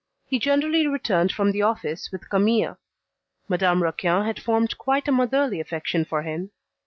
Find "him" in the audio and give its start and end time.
6.23-6.49